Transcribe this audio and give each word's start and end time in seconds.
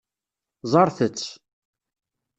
Ẓṛet-tt. 0.71 1.29